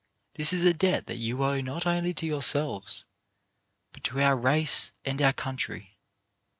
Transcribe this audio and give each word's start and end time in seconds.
This 0.33 0.51
is 0.51 0.63
a 0.63 0.73
debt 0.73 1.05
that 1.05 1.17
you 1.17 1.43
owe 1.45 1.61
not 1.61 1.85
only 1.85 2.11
to 2.15 2.25
your 2.25 2.41
selves, 2.41 3.05
but 3.93 4.03
to 4.05 4.19
our 4.19 4.35
race 4.35 4.93
and 5.05 5.21
our 5.21 5.31
country. 5.31 5.99